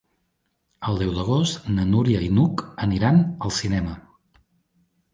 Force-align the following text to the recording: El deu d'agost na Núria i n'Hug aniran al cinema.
El 0.91 0.97
deu 1.01 1.11
d'agost 1.17 1.69
na 1.77 1.87
Núria 1.91 2.23
i 2.31 2.33
n'Hug 2.39 2.65
aniran 2.89 3.25
al 3.47 3.57
cinema. 3.63 3.99